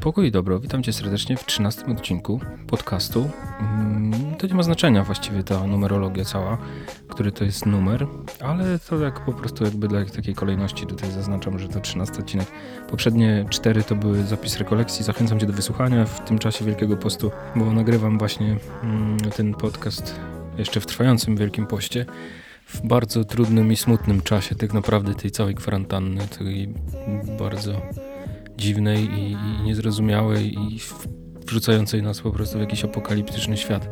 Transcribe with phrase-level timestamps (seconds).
[0.00, 3.30] Pokój i dobro, witam cię serdecznie w 13 odcinku podcastu.
[3.60, 6.58] Mm, To nie ma znaczenia właściwie ta numerologia cała,
[7.08, 8.06] który to jest numer,
[8.40, 12.46] ale to jak po prostu jakby dla takiej kolejności tutaj zaznaczam, że to 13 odcinek.
[12.88, 17.30] Poprzednie cztery to były zapis rekolekcji, zachęcam cię do wysłuchania w tym czasie Wielkiego Postu,
[17.56, 20.20] bo nagrywam właśnie mm, ten podcast
[20.58, 22.06] jeszcze w trwającym Wielkim Poście
[22.66, 26.74] w bardzo trudnym i smutnym czasie tak naprawdę tej całej kwarantanny, tej
[27.38, 27.82] bardzo
[28.60, 30.80] dziwnej i, i niezrozumiałej i
[31.46, 33.88] wrzucającej nas po prostu w jakiś apokaliptyczny świat,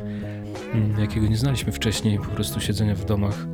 [0.75, 3.47] mm, jakiego nie znaliśmy wcześniej, po prostu siedzenia w domach,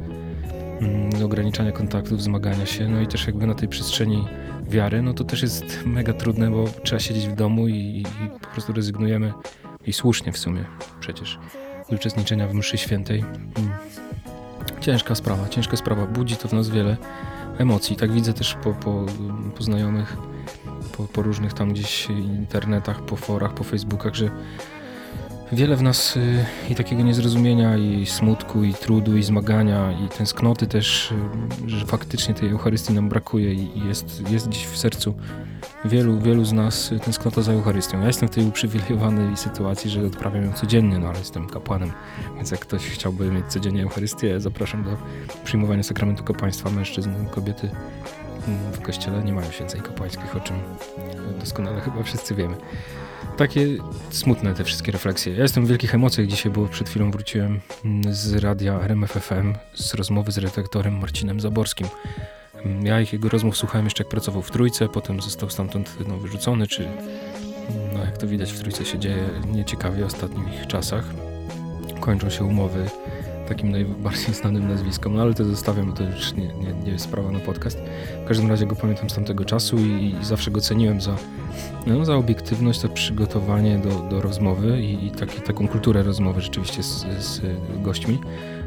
[0.81, 4.25] mm, ograniczania kontaktów, zmagania się, no i też jakby na tej przestrzeni
[4.69, 8.31] wiary, no to też jest mega trudne, bo trzeba siedzieć w domu i, i, i
[8.41, 9.33] po prostu rezygnujemy
[9.87, 10.65] i słusznie w sumie
[11.01, 11.39] przecież
[11.89, 13.21] z uczestniczenia w mszy świętej.
[13.21, 13.71] Mm.
[14.81, 16.97] Ciężka sprawa, ciężka sprawa, budzi to w nas wiele
[17.59, 19.07] emocji, tak widzę też po, po,
[19.57, 20.17] po znajomych,
[20.97, 24.31] po, po różnych tam gdzieś internetach, po forach, po facebookach, że
[25.53, 30.67] wiele w nas y, i takiego niezrozumienia, i smutku, i trudu, i zmagania, i tęsknoty
[30.67, 31.13] też,
[31.67, 35.15] y, że faktycznie tej Eucharystii nam brakuje i jest, jest gdzieś w sercu
[35.85, 38.01] wielu, wielu z nas y, tęsknota za Eucharystią.
[38.01, 41.93] Ja jestem w tej uprzywilejowanej sytuacji, że odprawiam ją codziennie, no ale jestem kapłanem,
[42.37, 44.91] więc jak ktoś chciałby mieć codziennie Eucharystię, zapraszam do
[45.45, 47.71] przyjmowania sakramentu kapłaństwa mężczyzn, kobiety
[48.73, 50.57] w kościele nie mają święceń kapłańskich, o czym
[51.41, 52.57] doskonale chyba wszyscy wiemy.
[53.37, 53.67] Takie
[54.11, 55.35] smutne te wszystkie refleksje.
[55.35, 59.95] Ja jestem w wielkich emocjach dzisiaj, bo przed chwilą wróciłem mm, z radia RMFFM z
[59.95, 61.87] rozmowy z redaktorem Marcinem Zaborskim.
[62.65, 66.17] Mm, Ja ich jego rozmów słuchałem jeszcze jak pracował w Trójce, potem został stamtąd no,
[66.17, 66.89] wyrzucony, czy
[67.93, 71.05] no, jak to widać w Trójce się dzieje nieciekawie w ostatnich czasach.
[72.01, 72.91] Kończą się umowy
[73.49, 77.05] takim najbardziej znanym nazwiskom, no ale to zostawiam, bo to już nie, nie, nie jest
[77.05, 77.79] sprawa na podcast.
[78.25, 81.17] W każdym razie go pamiętam z tamtego czasu i, i zawsze go ceniłem za,
[81.87, 86.83] no, za obiektywność, za przygotowanie do, do rozmowy i, i taki, taką kulturę rozmowy rzeczywiście
[86.83, 87.41] z, z
[87.83, 88.19] gośćmi.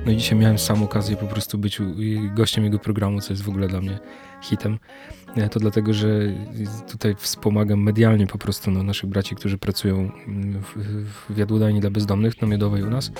[0.05, 1.79] No i dzisiaj miałem sam okazję po prostu być
[2.35, 3.99] gościem jego programu, co jest w ogóle dla mnie
[4.41, 4.79] hitem.
[5.51, 6.07] To dlatego, że
[6.91, 10.75] tutaj wspomagam medialnie po prostu no, naszych braci, którzy pracują mm, w,
[11.29, 13.11] w dla bezdomnych na Miodowej u nas.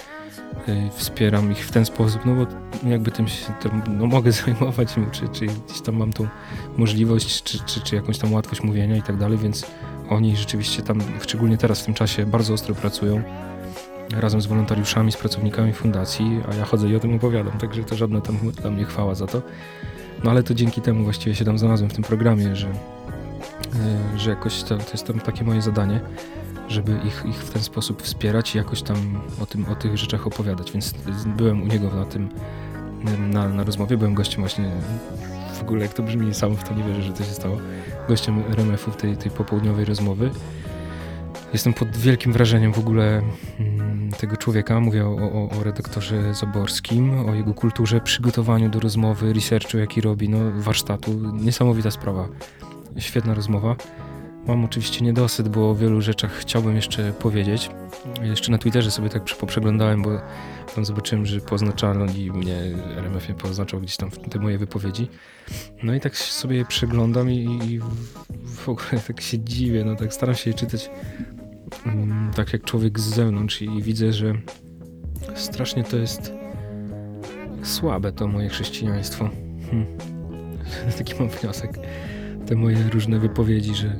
[0.67, 2.47] E, Wspieram ich w ten sposób, no bo
[2.89, 6.27] jakby tym się tym, no, mogę zajmować, czy, czy gdzieś tam mam tą
[6.77, 9.65] możliwość, czy, czy, czy jakąś tam łatwość mówienia i tak dalej, więc
[10.09, 13.23] oni rzeczywiście tam, szczególnie teraz w tym czasie, bardzo ostro pracują
[14.13, 17.95] razem z wolontariuszami, z pracownikami fundacji, a ja chodzę i o tym opowiadam, także to
[17.95, 19.41] żadna tam dla mnie chwała za to.
[20.23, 24.29] No ale to dzięki temu właściwie się tam znalazłem w tym programie, że, e, że
[24.29, 25.99] jakoś to, to jest tam takie moje zadanie,
[26.67, 28.97] żeby ich, ich w ten sposób wspierać i jakoś tam
[29.41, 30.93] o, tym, o tych rzeczach opowiadać, więc
[31.37, 32.29] byłem u niego na tym,
[33.33, 34.71] na, na rozmowie, byłem gościem właśnie,
[35.53, 37.57] w ogóle jak to brzmi, sam w to nie wierzę, że to się stało,
[38.07, 40.31] gościem RMF-u tej, tej popołudniowej rozmowy.
[41.53, 43.21] Jestem pod wielkim wrażeniem w ogóle
[43.59, 44.79] mm, tego człowieka.
[44.79, 50.29] Mówię o, o, o redaktorze Zaborskim, o jego kulturze, przygotowaniu do rozmowy, researchu, jaki robi,
[50.29, 51.11] no, warsztatu.
[51.33, 52.27] Niesamowita sprawa.
[52.97, 53.75] Świetna rozmowa.
[54.47, 57.69] Mam oczywiście niedosyt, bo o wielu rzeczach chciałbym jeszcze powiedzieć.
[58.21, 60.09] Jeszcze na Twitterze sobie tak poprzeglądałem, bo
[60.75, 62.55] tam zobaczyłem, że poznaczali mnie,
[62.97, 65.07] RMF mnie poznaczał gdzieś tam te moje wypowiedzi.
[65.83, 70.13] No i tak sobie je przeglądam i, i w- ogóle tak się dziwię, no tak
[70.13, 70.89] staram się je czytać
[72.35, 74.33] tak jak człowiek z zewnątrz i widzę, że
[75.35, 76.33] strasznie to jest
[77.63, 79.29] słabe to moje chrześcijaństwo.
[79.71, 79.85] Hm.
[80.97, 81.79] Taki mam wniosek.
[82.47, 83.99] Te moje różne wypowiedzi, że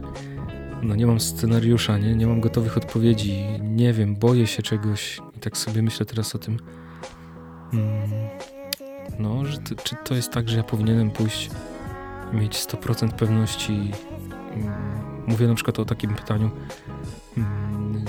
[0.81, 5.39] no nie mam scenariusza, nie, nie mam gotowych odpowiedzi, nie wiem, boję się czegoś i
[5.39, 6.59] tak sobie myślę teraz o tym.
[7.73, 8.09] Mm,
[9.19, 11.49] no, że to, czy to jest tak, że ja powinienem pójść
[12.33, 13.91] mieć 100% pewności.
[14.53, 16.49] Mm, Mówię na przykład o takim pytaniu,
[17.37, 17.66] mm,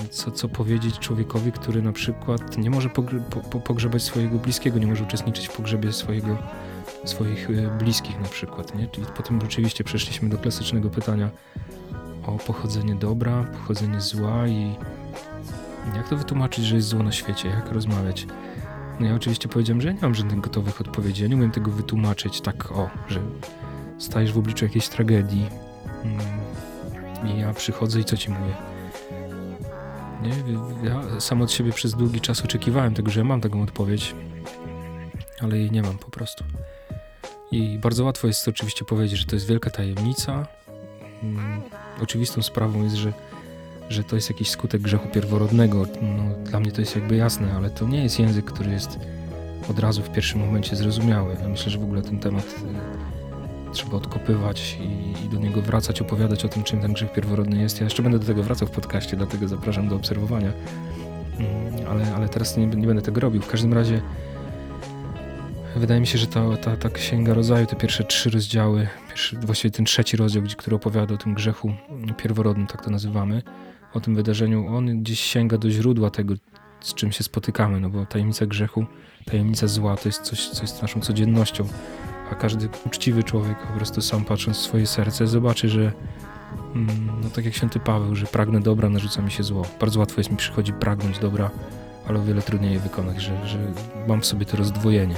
[0.08, 4.78] co, co powiedzieć człowiekowi, który na przykład nie może pogr- po, po, pogrzebać swojego bliskiego,
[4.78, 6.38] nie może uczestniczyć w pogrzebie swojego,
[7.04, 8.74] swoich e, bliskich na przykład.
[8.74, 8.88] Nie?
[8.88, 11.30] Czyli potem rzeczywiście przeszliśmy do klasycznego pytania
[12.26, 14.74] o pochodzenie dobra, pochodzenie zła i
[15.96, 18.26] jak to wytłumaczyć, że jest zło na świecie, jak rozmawiać.
[19.00, 21.70] No ja oczywiście powiedziałem, że ja nie mam żadnych gotowych odpowiedzi, ja nie umiem tego
[21.70, 23.20] wytłumaczyć tak o, że
[23.98, 25.46] stajesz w obliczu jakiejś tragedii
[26.04, 26.20] mm,
[27.24, 28.54] i ja przychodzę i co ci mówię?
[30.22, 30.30] Nie,
[30.88, 34.14] ja sam od siebie przez długi czas oczekiwałem tego, że ja mam taką odpowiedź,
[35.40, 36.44] ale jej nie mam po prostu.
[37.50, 40.46] I bardzo łatwo jest oczywiście powiedzieć, że to jest wielka tajemnica.
[41.22, 41.62] Mm,
[42.02, 43.12] oczywistą sprawą jest, że,
[43.88, 45.86] że to jest jakiś skutek grzechu pierworodnego.
[46.02, 48.98] No, dla mnie to jest jakby jasne, ale to nie jest język, który jest
[49.70, 51.36] od razu w pierwszym momencie zrozumiały.
[51.42, 52.54] Ja myślę, że w ogóle ten temat
[53.72, 57.80] trzeba odkopywać i, i, do niego wracać, opowiadać o tym, czym ten grzech pierworodny jest.
[57.80, 60.52] Ja jeszcze będę do tego wracał w podcaście, dlatego zapraszam do obserwowania.
[61.38, 63.42] Mm, ale, ale teraz nie, nie będę tego robił.
[63.42, 64.02] W każdym razie
[65.76, 69.72] wydaje mi się, że ta, ta, ta księga rodzaju, te pierwsze trzy rozdziały, pierwszy, właściwie
[69.72, 71.72] ten trzeci rozdział, który opowiada o tym grzechu
[72.16, 73.42] pierworodnym, tak to nazywamy,
[73.94, 76.34] o tym wydarzeniu, on gdzieś sięga do źródła tego,
[76.80, 78.86] z czym się spotykamy, no bo tajemnica grzechu,
[79.24, 81.68] tajemnica zła to jest coś, co jest naszą codziennością,
[82.32, 85.92] a każdy uczciwy człowiek po prostu sam patrząc w swoje serce zobaczy, że
[86.74, 86.88] mm,
[87.22, 89.62] no tak jak święty Paweł, że pragnę dobra, narzuca mi się zło.
[89.80, 91.50] Bardzo łatwo jest mi przychodzi pragnąć dobra,
[92.08, 93.58] ale o wiele trudniej je wykonać, że, że
[94.08, 95.14] mam w sobie to rozdwojenie.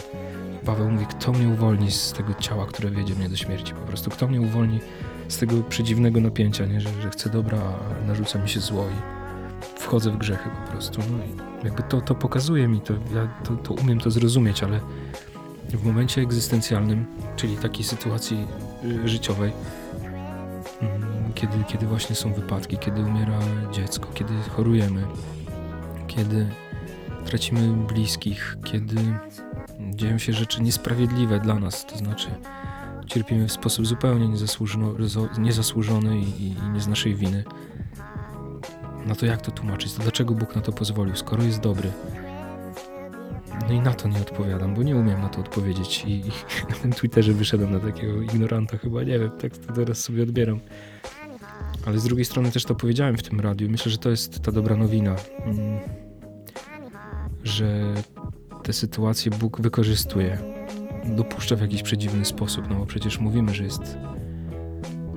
[0.65, 4.11] Paweł mówi, kto mnie uwolni z tego ciała, które wiedzie mnie do śmierci po prostu,
[4.11, 4.81] kto mnie uwolni
[5.29, 6.81] z tego przedziwnego napięcia, nie?
[6.81, 9.21] Że, że chcę dobra, a narzuca mi się zło i
[9.81, 11.01] wchodzę w grzechy po prostu.
[11.11, 14.81] No i jakby to, to pokazuje mi, to, ja to, to umiem to zrozumieć, ale
[15.69, 18.47] w momencie egzystencjalnym, czyli takiej sytuacji
[18.85, 19.53] y, życiowej,
[20.81, 23.39] mm, kiedy, kiedy właśnie są wypadki, kiedy umiera
[23.73, 25.07] dziecko, kiedy chorujemy,
[26.07, 26.49] kiedy
[27.25, 28.97] tracimy bliskich, kiedy
[29.81, 32.29] dzieją się rzeczy niesprawiedliwe dla nas, to znaczy
[33.07, 34.29] cierpimy w sposób zupełnie
[35.39, 37.45] niezasłużony i, i nie z naszej winy.
[39.07, 39.93] No to jak to tłumaczyć?
[39.93, 41.93] To dlaczego Bóg na to pozwolił, skoro jest dobry?
[43.71, 46.31] No i na to nie odpowiadam, bo nie umiem na to odpowiedzieć i, i
[46.71, 50.61] na tym Twitterze wyszedłem na takiego ignoranta chyba, nie wiem, tak to teraz sobie odbieram.
[51.87, 53.71] Ale z drugiej strony też to powiedziałem w tym radiu.
[53.71, 55.81] Myślę, że to jest ta dobra nowina, mm,
[57.45, 57.95] że
[58.63, 60.39] te sytuacje Bóg wykorzystuje,
[61.17, 63.99] dopuszcza w jakiś przedziwny sposób, no bo przecież mówimy, że jest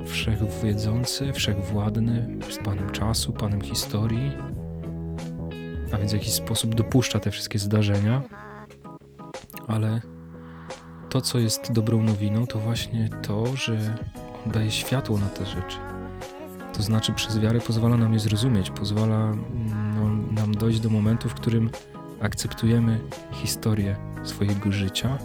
[0.05, 4.31] wszechwiedzący, wszechwładny, jest Panem czasu, Panem historii,
[5.93, 8.21] a więc w jakiś sposób dopuszcza te wszystkie zdarzenia,
[9.67, 10.01] ale
[11.09, 13.97] to, co jest dobrą nowiną, to właśnie to, że
[14.45, 15.77] On daje światło na te rzeczy.
[16.73, 19.33] To znaczy, przez wiarę pozwala nam je zrozumieć, pozwala
[19.95, 20.09] no,
[20.41, 21.69] nam dojść do momentu, w którym
[22.21, 22.99] akceptujemy
[23.31, 25.17] historię swojego życia.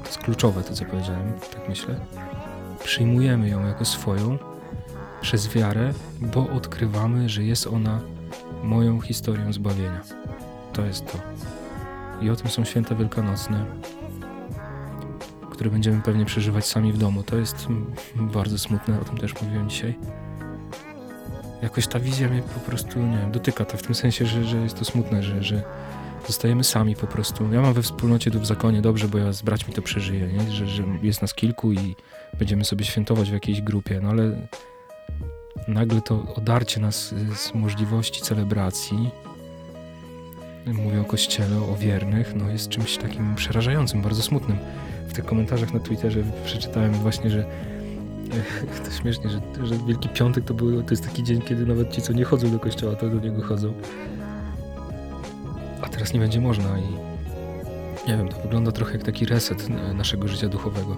[0.00, 2.00] To jest kluczowe, to co powiedziałem, tak myślę
[2.84, 4.38] przyjmujemy ją jako swoją
[5.20, 8.00] przez wiarę, bo odkrywamy, że jest ona
[8.62, 10.00] moją historią zbawienia.
[10.72, 11.18] To jest to.
[12.20, 13.64] I o tym są święta wielkanocne,
[15.50, 17.22] które będziemy pewnie przeżywać sami w domu.
[17.22, 17.66] To jest
[18.16, 19.94] bardzo smutne, o tym też mówiłem dzisiaj.
[21.62, 24.56] Jakoś ta wizja mnie po prostu, nie wiem, dotyka to w tym sensie, że, że
[24.56, 25.62] jest to smutne, że, że
[26.26, 27.52] zostajemy sami po prostu.
[27.52, 30.50] Ja mam we wspólnocie tu w zakonie dobrze, bo ja z braćmi to przeżyję, nie?
[30.50, 31.96] Że, że jest nas kilku i
[32.38, 34.48] będziemy sobie świętować w jakiejś grupie, no ale
[35.68, 39.10] nagle to odarcie nas z możliwości celebracji,
[40.66, 44.58] mówię o kościele, o wiernych, no jest czymś takim przerażającym, bardzo smutnym.
[45.08, 47.44] W tych komentarzach na Twitterze przeczytałem właśnie, że
[48.84, 52.02] to śmiesznie, że, że Wielki Piątek to, był, to jest taki dzień, kiedy nawet ci,
[52.02, 53.72] co nie chodzą do kościoła, to do niego chodzą.
[55.82, 57.10] A teraz nie będzie można i
[58.08, 60.96] nie wiem, to wygląda trochę jak taki reset naszego życia duchowego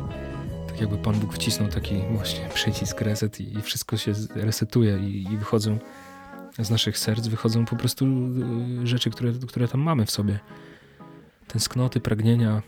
[0.82, 5.38] jakby Pan Bóg wcisnął taki właśnie przycisk reset i, i wszystko się resetuje i, i,
[5.38, 5.78] wychodzą
[6.58, 8.06] z naszych serc, wychodzą po prostu
[8.82, 10.38] y, rzeczy, które, które tam mamy w sobie.
[11.48, 12.62] Tęsknoty, pragnienia,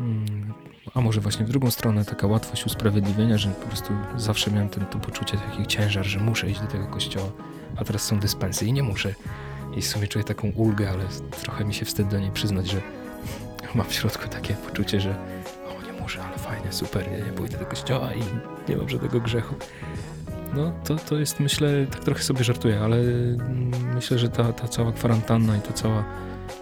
[0.00, 0.54] mm,
[0.94, 4.86] a może właśnie w drugą stronę taka łatwość usprawiedliwienia, że po prostu zawsze miałem ten,
[4.86, 7.32] to poczucie taki ciężar, że muszę iść do tego kościoła,
[7.76, 9.14] a teraz są dyspensy i nie muszę.
[9.76, 11.04] I w sumie czuję taką ulgę, ale
[11.42, 12.80] trochę mi się wstyd do niej przyznać, że
[13.74, 15.35] mam w środku takie poczucie, że
[16.06, 18.22] muszę, ale fajnie, super, nie, nie pójdę do kościoła i
[18.70, 19.54] nie mam żadnego grzechu.
[20.54, 24.68] No to, to jest, myślę, tak trochę sobie żartuję, ale mm, myślę, że ta, ta
[24.68, 26.04] cała kwarantanna i ta cała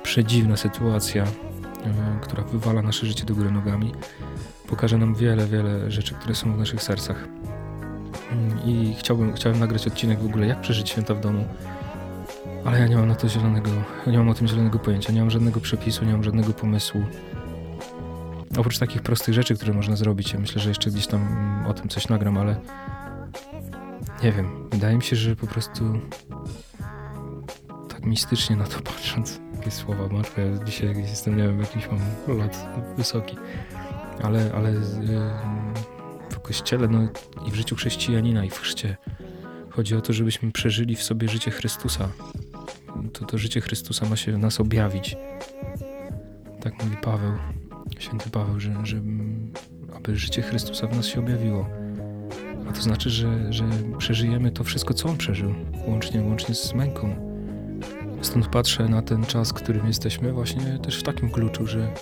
[0.03, 1.29] przedziwna sytuacja, e,
[2.23, 3.93] która wywala nasze życie do góry nogami,
[4.69, 7.29] pokaże nam wiele, wiele rzeczy, które są w naszych sercach.
[8.33, 11.45] Mm, I chciałbym, chciałem nagrać odcinek w ogóle, jak przeżyć święta w domu,
[12.65, 13.71] ale ja nie mam na to zielonego,
[14.07, 17.05] nie mam o tym zielonego pojęcia, nie mam żadnego przepisu, nie mam żadnego pomysłu.
[18.59, 21.89] Oprócz takich prostych rzeczy, które można zrobić, ja myślę, że jeszcze gdzieś tam o tym
[21.89, 22.61] coś nagram, ale
[24.23, 26.01] nie wiem, wydaje mi się, że po prostu
[27.89, 32.39] tak mistycznie na to patrząc, jakie słowa masz, ja dzisiaj jestem, nie wiem, jakiś mam
[32.39, 32.57] lot
[32.97, 33.37] wysoki,
[34.23, 34.73] ale, ale
[36.31, 37.09] w kościele no,
[37.47, 38.97] i w życiu chrześcijanina i w chrzcie.
[39.71, 42.09] Chodzi o to, żebyśmy przeżyli w sobie życie Chrystusa.
[43.13, 45.17] To, to życie Chrystusa ma się w nas objawić.
[46.61, 47.33] Tak mówi Paweł
[47.99, 48.97] święty Paweł, że, że
[49.97, 51.67] aby życie Chrystusa w nas się objawiło.
[52.69, 53.65] A to znaczy, że, że
[53.99, 55.55] przeżyjemy to wszystko, co On przeżył,
[55.87, 57.17] łącznie, łącznie z męką.
[58.23, 61.95] Stąd patrzę na ten czas, w którym jesteśmy, właśnie też w takim kluczu, że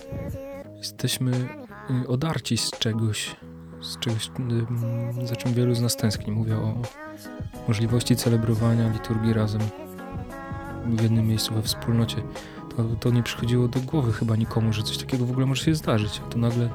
[0.77, 1.33] jesteśmy
[2.05, 3.37] y, odarci z czegoś,
[3.83, 4.31] z czegoś,
[5.23, 6.33] za czym wielu z nas tęskni.
[6.33, 6.83] Mówię o
[7.69, 9.61] możliwości celebrowania liturgii razem
[10.87, 12.17] w jednym miejscu, we wspólnocie.
[12.77, 15.75] To, to nie przychodziło do głowy chyba nikomu, że coś takiego w ogóle może się
[15.75, 16.21] zdarzyć.
[16.27, 16.69] A to nagle,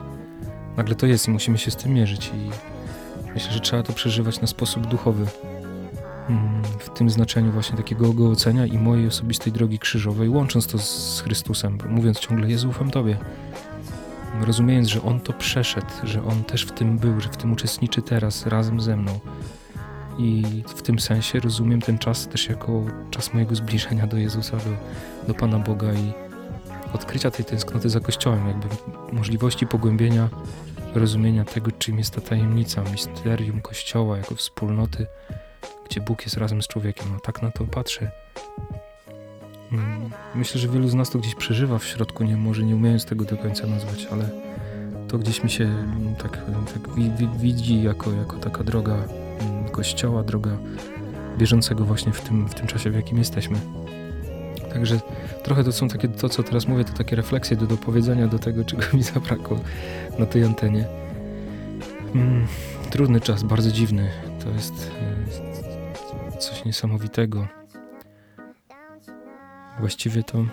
[0.78, 2.32] nagle to jest i musimy się z tym mierzyć.
[2.36, 2.50] I
[3.34, 5.26] myślę, że trzeba to przeżywać na sposób duchowy.
[6.30, 11.22] Mm, w tym znaczeniu właśnie takiego ogołocenia i mojej osobistej drogi krzyżowej, łącząc to z
[11.22, 13.18] Chrystusem, mówiąc ciągle Jezu, ufam Tobie.
[14.42, 18.02] Rozumiejąc, że On to przeszedł, że On też w tym był, że w tym uczestniczy
[18.02, 19.20] teraz razem ze mną.
[20.18, 24.72] I w tym sensie rozumiem ten czas też jako czas mojego zbliżenia do Jezusa, do,
[25.28, 26.14] do Pana Boga i
[26.94, 28.68] odkrycia tej tęsknoty za Kościołem, jakby
[29.12, 30.30] możliwości pogłębienia
[30.96, 35.08] rozumienia tego, czym jest ta tajemnica, misterium Kościoła jako wspólnoty,
[35.90, 37.08] gdzie Bóg jest razem z człowiekiem.
[37.14, 38.12] No tak na to patrzę.
[39.72, 43.06] Mm, myślę, że wielu z nas to gdzieś przeżywa w środku, nie, może nie umiejąc
[43.06, 44.30] tego do końca nazwać, ale
[45.08, 46.42] to gdzieś mi się mm, tak,
[46.74, 46.96] tak
[47.38, 48.98] widzi jako, jako taka droga
[49.78, 50.58] Kościoła, droga
[51.38, 53.58] bieżącego właśnie w tym, w tym czasie, w jakim jesteśmy.
[54.74, 55.00] Także
[55.44, 58.66] trochę to są takie, to co teraz mówię, to takie refleksje do dopowiedzenia do tego,
[58.66, 59.60] czego mi zabrakło
[60.20, 60.86] na tej antenie.
[62.90, 64.10] trudny czas, bardzo dziwny.
[64.44, 64.92] To jest
[66.34, 67.48] e, coś niesamowitego.
[69.80, 70.46] Właściwie to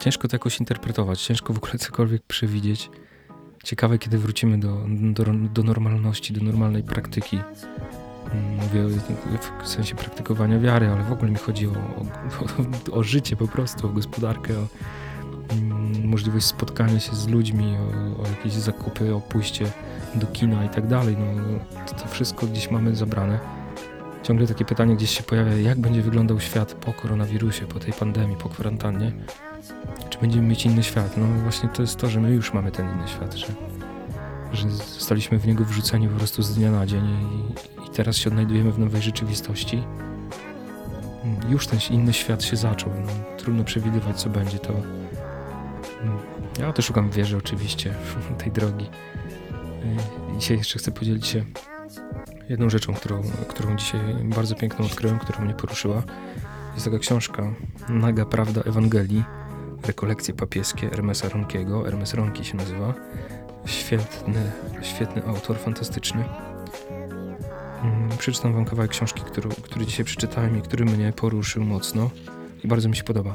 [0.00, 2.90] ciężko to jakoś interpretować, ciężko w ogóle cokolwiek przewidzieć.
[3.64, 7.38] Ciekawe, kiedy wrócimy do, do, do normalności, do normalnej praktyki.
[8.60, 9.00] Mówię
[9.62, 13.86] w sensie praktykowania wiary, ale w ogóle mi chodzi o, o, o życie po prostu,
[13.86, 14.66] o gospodarkę, o
[15.54, 19.70] mm, możliwość spotkania się z ludźmi, o, o, jakieś zakupy, o pójście
[20.14, 21.16] do kina i tak dalej.
[21.18, 23.38] No, to, to wszystko gdzieś mamy zabrane
[24.22, 28.36] ciągle takie pytanie gdzieś się pojawia, jak będzie wyglądał świat po koronawirusie, po tej pandemii,
[28.36, 29.12] po kwarantannie?
[30.10, 31.16] Czy będziemy mieć inny świat?
[31.16, 33.46] No właśnie to jest to, że my już mamy ten inny świat, że,
[34.52, 38.30] że zostaliśmy w niego wrzuceni po prostu z dnia na dzień i, i teraz się
[38.30, 39.82] odnajdujemy w nowej rzeczywistości.
[41.48, 42.92] Już ten inny świat się zaczął.
[43.06, 44.58] No, trudno przewidywać, co będzie.
[44.58, 46.18] To mm,
[46.58, 47.94] ja też szukam wieży oczywiście
[48.38, 48.84] tej drogi.
[50.34, 51.44] Y, dzisiaj jeszcze chcę podzielić się
[52.48, 56.02] Jedną rzeczą, którą, którą dzisiaj bardzo piękną odkryłem, która mnie poruszyła,
[56.74, 57.52] jest taka książka
[57.88, 59.24] Naga Prawda Ewangelii,
[59.86, 61.82] rekolekcje papieskie Hermesa Ronkiego.
[61.82, 62.94] Hermes Ronki się nazywa.
[63.66, 64.52] Świetny,
[64.82, 66.24] świetny autor, fantastyczny.
[67.82, 72.10] Mm, przeczytam wam kawałek książki, który, który dzisiaj przeczytałem i który mnie poruszył mocno
[72.64, 73.34] i bardzo mi się podoba.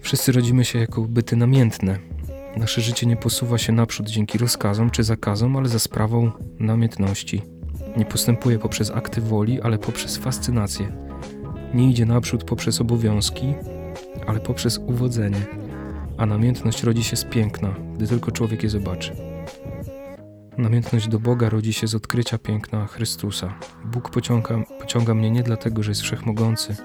[0.00, 1.98] Wszyscy rodzimy się jako byty namiętne,
[2.58, 7.42] Nasze życie nie posuwa się naprzód dzięki rozkazom czy zakazom, ale za sprawą namiętności.
[7.96, 10.92] Nie postępuje poprzez akty woli, ale poprzez fascynację.
[11.74, 13.54] Nie idzie naprzód poprzez obowiązki,
[14.26, 15.46] ale poprzez uwodzenie.
[16.18, 19.16] A namiętność rodzi się z piękna, gdy tylko człowiek je zobaczy.
[20.58, 23.54] Namiętność do Boga rodzi się z odkrycia piękna Chrystusa.
[23.84, 26.76] Bóg pociąga, pociąga mnie nie dlatego, że jest wszechmogący.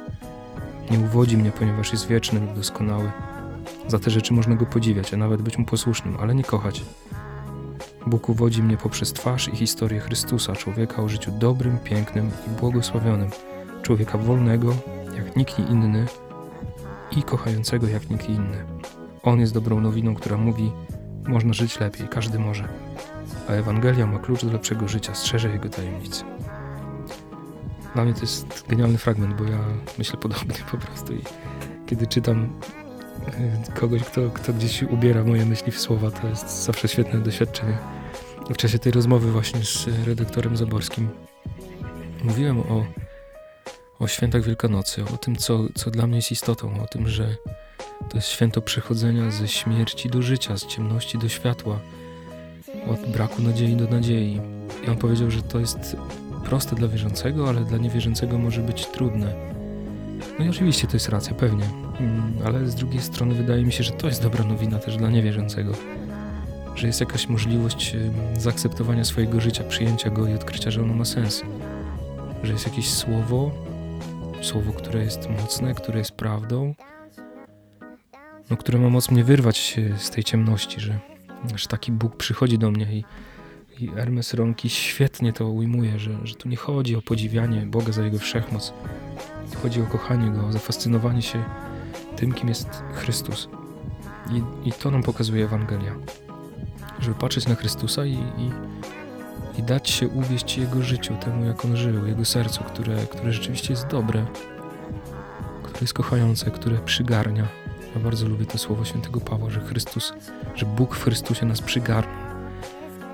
[0.92, 3.12] Nie uwodzi mnie, ponieważ jest wieczny lub doskonały
[3.88, 6.84] za te rzeczy można go podziwiać, a nawet być mu posłusznym, ale nie kochać.
[8.08, 13.30] Bóg uwodzi mnie poprzez twarz i historię Chrystusa, człowieka o życiu dobrym, pięknym i błogosławionym,
[13.82, 14.76] człowieka wolnego,
[15.16, 16.06] jak nikt inny
[17.18, 18.66] i kochającego jak nikt inny.
[19.24, 20.72] On jest dobrą nowiną, która mówi:
[21.28, 22.68] można żyć lepiej, każdy może.
[23.50, 26.24] A Ewangelia ma klucz do lepszego życia, strzeże jego tajemnicy.
[27.94, 29.60] Dla mnie to jest genialny fragment, bo ja
[29.98, 31.22] myślę podobnie po prostu i
[31.88, 32.50] kiedy czytam
[33.74, 36.12] kogoś, kto, kto gdzieś ubiera moje myśli w słowa.
[36.12, 37.78] To jest zawsze świetne doświadczenie.
[38.50, 41.10] W czasie tej rozmowy właśnie z redaktorem Zaborskim
[42.24, 42.86] mówiłem o,
[44.00, 47.36] o świętach Wielkanocy, o tym, co, co dla mnie jest istotą, o tym, że
[48.10, 51.80] to jest święto przechodzenia ze śmierci do życia, z ciemności do światła,
[52.88, 54.42] od braku nadziei do nadziei.
[54.88, 55.98] I on powiedział, że to jest
[56.46, 59.34] proste dla wierzącego, ale dla niewierzącego może być trudne.
[60.40, 61.66] No i oczywiście to jest racja, pewnie.
[62.00, 65.10] Mm, ale z drugiej strony wydaje mi się, że to jest dobra nowina też dla
[65.10, 65.74] niewierzącego.
[66.76, 67.96] Że jest jakaś możliwość
[68.38, 71.42] zaakceptowania swojego życia, przyjęcia go i odkrycia, że ono ma sens.
[72.44, 73.52] Że jest jakieś słowo,
[74.42, 76.76] słowo, które jest mocne, które jest prawdą,
[78.50, 81.00] no, które ma moc mnie wyrwać z tej ciemności, że,
[81.56, 83.04] że taki Bóg przychodzi do mnie i,
[83.80, 88.04] i Hermes Ronki świetnie to ujmuje, że, że tu nie chodzi o podziwianie Boga za
[88.04, 88.74] Jego wszechmoc,
[89.64, 91.44] chodzi o kochanie Go, o zafascynowanie się
[92.16, 93.50] tym, kim jest Chrystus.
[94.32, 95.96] I, i to nam pokazuje Ewangelia.
[97.00, 98.52] Żeby patrzeć na Chrystusa i, i,
[99.60, 103.74] i dać się uwieść Jego życiu, temu jak On żył, Jego sercu, które, które rzeczywiście
[103.74, 104.26] jest dobre,
[105.64, 107.63] które jest kochające, które przygarnia.
[107.96, 110.14] Ja bardzo lubię to słowo świętego Pawła, że Chrystus,
[110.56, 111.62] że Bóg w Chrystusie nas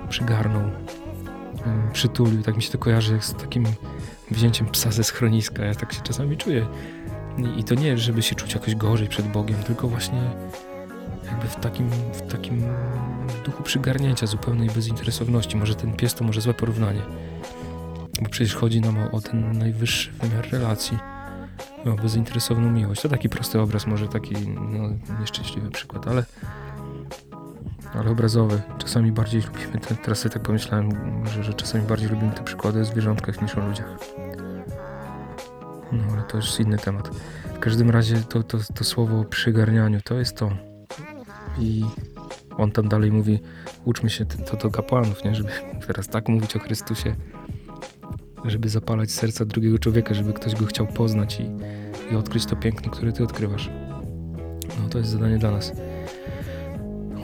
[0.08, 0.62] przygarnął,
[1.66, 2.42] mm, przytulił.
[2.42, 3.64] Tak mi się to kojarzy z takim
[4.30, 5.64] wzięciem psa ze schroniska.
[5.64, 6.66] Ja tak się czasami czuję.
[7.56, 10.30] I to nie, żeby się czuć jakoś gorzej przed Bogiem, tylko właśnie
[11.26, 12.62] jakby w takim, w takim
[13.44, 15.56] duchu przygarnięcia, zupełnej bezinteresowności.
[15.56, 17.02] Może ten pies to może złe porównanie.
[18.22, 20.98] Bo przecież chodzi nam o, o ten najwyższy wymiar relacji.
[21.86, 23.02] O bezinteresowną miłość.
[23.02, 24.88] To taki prosty obraz, może taki no,
[25.20, 26.24] nieszczęśliwy przykład, ale
[27.94, 28.62] ale obrazowy.
[28.78, 30.90] Czasami bardziej lubimy, te, teraz sobie tak pomyślałem,
[31.26, 33.98] że, że czasami bardziej lubimy te przykłady o zwierzątkach niż o ludziach.
[35.92, 37.10] No ale to już inny temat.
[37.54, 40.50] W każdym razie to, to, to słowo o przygarnianiu to jest to.
[41.58, 41.84] I
[42.56, 43.40] on tam dalej mówi,
[43.84, 45.34] uczmy się to, do kapłanów, nie?
[45.34, 45.50] żeby
[45.86, 47.14] teraz tak mówić o Chrystusie,
[48.44, 51.50] żeby zapalać serca drugiego człowieka, żeby ktoś go chciał poznać i,
[52.12, 53.70] i odkryć to piękno, które ty odkrywasz.
[54.82, 55.72] No to jest zadanie dla nas.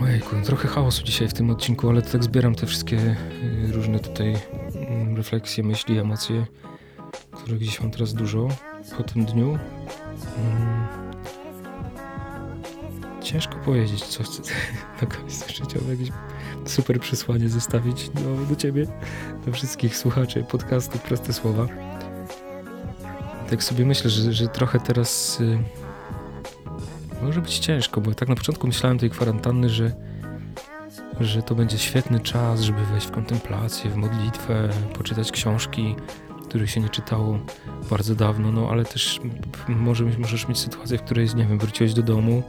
[0.03, 4.37] Ojejku, trochę chaosu dzisiaj w tym odcinku, ale tak zbieram te wszystkie y, różne tutaj
[4.75, 6.47] mm, refleksje, myśli, emocje,
[7.33, 8.49] których gdzieś mam teraz dużo
[8.97, 9.59] po tym dniu.
[10.39, 10.87] Mm.
[13.23, 14.43] Ciężko powiedzieć, co chcę
[15.03, 16.11] na koniec życiowy jakieś
[16.67, 18.87] super przesłanie zostawić do, do ciebie,
[19.47, 21.67] do wszystkich słuchaczy podcastu Proste Słowa.
[23.51, 25.59] Tak sobie myślę, że, że trochę teraz y,
[27.23, 29.93] może być ciężko, bo tak na początku myślałem tej kwarantanny, że,
[31.21, 35.97] że to będzie świetny czas, żeby wejść w kontemplację, w modlitwę, poczytać książki,
[36.49, 37.39] których się nie czytało
[37.91, 39.21] bardzo dawno, no ale też
[39.69, 42.43] może, możesz mieć sytuację, w której, nie wiem, wróciłeś do domu,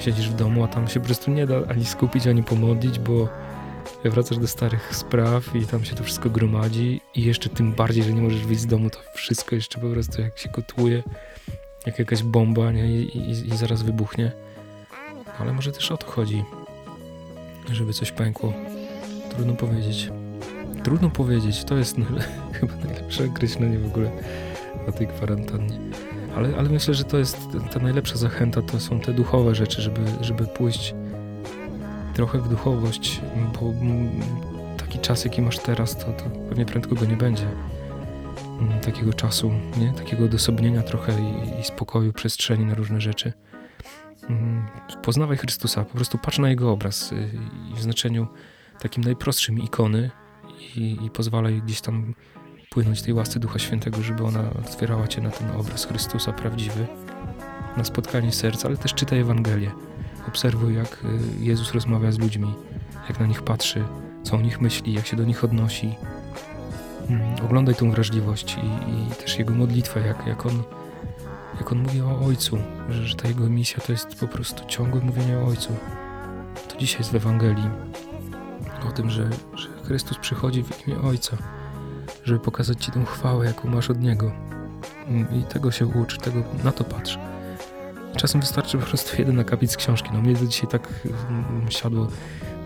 [0.00, 3.28] siedzisz w domu, a tam się po prostu nie da ani skupić, ani pomodlić, bo
[4.04, 8.12] wracasz do starych spraw i tam się to wszystko gromadzi i jeszcze tym bardziej, że
[8.12, 11.02] nie możesz wyjść z domu, to wszystko jeszcze po prostu jak się gotuje,
[11.86, 12.86] jak jakaś bomba, nie?
[12.86, 14.32] I, i, i zaraz wybuchnie.
[15.38, 16.44] Ale może też o to chodzi,
[17.72, 18.52] żeby coś pękło.
[19.30, 20.10] Trudno powiedzieć.
[20.84, 21.96] Trudno powiedzieć, to jest
[22.60, 24.10] chyba najlepsze określenie w ogóle
[24.88, 25.78] o tej kwarantannie.
[26.36, 27.38] Ale, ale myślę, że to jest
[27.72, 30.94] ta najlepsza zachęta, to są te duchowe rzeczy, żeby, żeby pójść
[32.14, 33.20] trochę w duchowość,
[33.60, 33.72] bo
[34.76, 37.46] taki czas, jaki masz teraz, to, to pewnie prędko go nie będzie.
[38.60, 39.92] Mm, Takiego czasu, nie?
[39.92, 43.32] Takiego odosobnienia trochę i, i spokoju, przestrzeni na różne rzeczy.
[44.28, 44.66] Mm,
[45.02, 47.28] Poznawaj Chrystusa, po prostu patrz na Jego obraz y,
[47.72, 48.26] i w znaczeniu
[48.80, 50.10] takim najprostszym ikony
[50.76, 52.14] i, i pozwalaj gdzieś tam
[52.74, 56.86] płynąć tej łasce Ducha Świętego, żeby ona otwierała Cię na ten obraz Chrystusa prawdziwy,
[57.76, 59.70] na spotkanie serca, ale też czytaj Ewangelię.
[60.28, 62.54] Obserwuj, jak y, Jezus rozmawia z ludźmi,
[63.08, 63.84] jak na nich patrzy,
[64.22, 65.94] co o nich myśli, jak się do nich odnosi.
[67.08, 70.62] Mm, Oglądaj tą wrażliwość i, i też Jego modlitwę, jak, jak, on,
[71.58, 75.00] jak On mówi o Ojcu, że, że ta Jego misja to jest po prostu ciągłe
[75.00, 75.76] mówienie o Ojcu.
[76.68, 77.70] To dzisiaj jest w Ewangelii
[78.88, 81.36] o tym, że, że Chrystus przychodzi w imię Ojca,
[82.30, 84.32] żeby pokazać Ci tą chwałę, jaką masz od Niego.
[85.08, 87.18] Mm, I tego się ucz, tego, na to patrz.
[88.16, 90.10] Czasem wystarczy po prostu jeden akapit z książki.
[90.12, 92.08] No mnie to dzisiaj tak mm, siadło,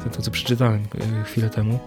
[0.05, 0.83] to, to co przeczytałem
[1.20, 1.79] e, chwilę temu.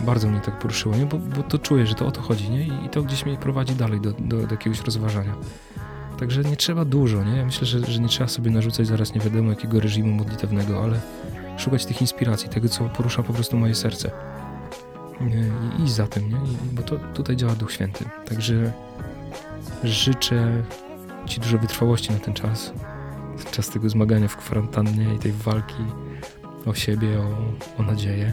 [0.00, 1.06] Bardzo mnie tak poruszyło, nie?
[1.06, 2.62] Bo, bo to czuję, że to o to chodzi, nie?
[2.62, 5.34] I, i to gdzieś mnie prowadzi dalej do, do, do jakiegoś rozważania.
[6.18, 7.36] Także nie trzeba dużo, nie?
[7.36, 11.00] Ja myślę, że, że nie trzeba sobie narzucać zaraz nie wiadomo jakiego reżimu modlitewnego, ale
[11.56, 14.10] szukać tych inspiracji, tego co porusza po prostu moje serce.
[15.20, 16.36] I iść za tym, nie?
[16.36, 18.04] I, bo to tutaj działa Duch Święty.
[18.28, 18.72] Także
[19.84, 20.62] życzę
[21.26, 22.72] Ci dużo wytrwałości na ten czas.
[23.50, 25.82] Czas tego zmagania w kwarantannie i tej walki
[26.66, 28.32] o siebie, o, o nadzieję.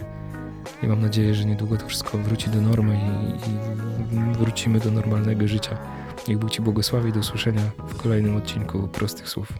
[0.82, 5.48] I mam nadzieję, że niedługo to wszystko wróci do normy i, i wrócimy do normalnego
[5.48, 5.78] życia.
[6.28, 7.12] Niech Bóg Ci błogosławi.
[7.12, 9.52] Do usłyszenia w kolejnym odcinku Prostych Słów.